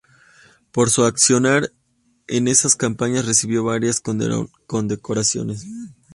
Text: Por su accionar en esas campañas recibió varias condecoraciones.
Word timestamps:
Por 0.71 0.89
su 0.89 1.03
accionar 1.03 1.71
en 2.25 2.47
esas 2.47 2.75
campañas 2.75 3.27
recibió 3.27 3.63
varias 3.63 4.01
condecoraciones. 4.01 5.63